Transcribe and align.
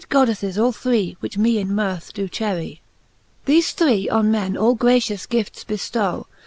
Goddeffes 0.09 0.57
all 0.57 0.71
three, 0.71 1.15
which 1.19 1.37
me 1.37 1.59
in 1.59 1.75
mirth 1.75 2.11
do 2.13 2.27
cherry,. 2.27 2.81
XXIII. 3.45 3.45
Thefe 3.61 3.71
three 3.75 4.09
on 4.09 4.31
men 4.31 4.57
all 4.57 4.73
gracious 4.73 5.27
gifts 5.27 5.63
beftow 5.63 6.25